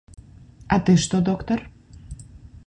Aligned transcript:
А 0.75 0.79
ты 0.87 0.95
што, 1.03 1.21
доктар? 1.29 1.59